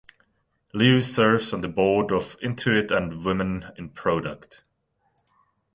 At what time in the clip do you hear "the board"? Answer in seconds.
1.61-2.11